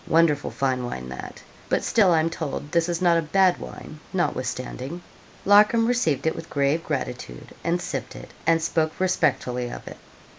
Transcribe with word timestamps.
Wonderful 0.07 0.49
fine 0.49 0.83
wine 0.83 1.09
that! 1.09 1.43
but 1.69 1.83
still 1.83 2.09
I'm 2.11 2.31
told 2.31 2.71
this 2.71 2.89
is 2.89 3.03
not 3.03 3.19
a 3.19 3.21
bad 3.21 3.59
wine 3.59 3.99
notwithstanding.' 4.11 5.03
Larcom 5.45 5.85
received 5.87 6.25
it 6.25 6.35
with 6.35 6.49
grave 6.49 6.83
gratitude, 6.83 7.53
and 7.63 7.79
sipped 7.79 8.15
it, 8.15 8.31
and 8.47 8.59
spoke 8.63 8.99
respectfully 8.99 9.69
of 9.69 9.87
it. 9.87 9.97